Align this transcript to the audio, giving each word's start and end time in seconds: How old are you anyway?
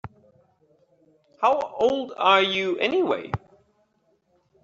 How 1.43 1.59
old 1.79 2.13
are 2.17 2.41
you 2.41 2.75
anyway? 2.79 3.31